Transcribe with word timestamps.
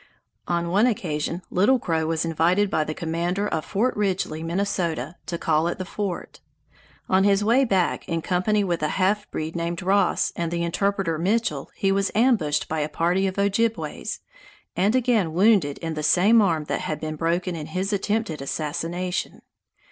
On 0.47 0.69
one 0.71 0.87
occasion 0.87 1.43
Little 1.51 1.77
Crow 1.77 2.07
was 2.07 2.25
invited 2.25 2.71
by 2.71 2.83
the 2.83 2.95
commander 2.95 3.47
of 3.47 3.63
Fort 3.63 3.95
Ridgeley, 3.95 4.41
Minnesota, 4.41 5.17
to 5.27 5.37
call 5.37 5.67
at 5.67 5.77
the 5.77 5.85
fort. 5.85 6.39
On 7.07 7.23
his 7.23 7.43
way 7.43 7.65
back, 7.65 8.09
in 8.09 8.23
company 8.23 8.63
with 8.63 8.81
a 8.81 8.87
half 8.97 9.29
breed 9.29 9.55
named 9.55 9.83
Ross 9.83 10.33
and 10.35 10.49
the 10.51 10.63
interpreter 10.63 11.19
Mitchell, 11.19 11.69
he 11.75 11.91
was 11.91 12.09
ambushed 12.15 12.67
by 12.67 12.79
a 12.79 12.89
party 12.89 13.27
of 13.27 13.37
Ojibways, 13.37 14.21
and 14.75 14.95
again 14.95 15.33
wounded 15.33 15.77
in 15.77 15.93
the 15.93 16.01
same 16.01 16.41
arm 16.41 16.63
that 16.63 16.81
had 16.81 16.99
been 16.99 17.15
broken 17.15 17.55
in 17.55 17.67
his 17.67 17.93
attempted 17.93 18.41
assassination. 18.41 19.43